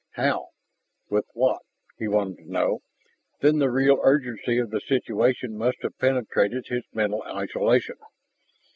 [0.13, 0.47] "How?
[1.11, 1.61] With what?"
[1.99, 2.81] he wanted to know.
[3.41, 7.97] Then the real urgency of the situation must have penetrated his mental isolation.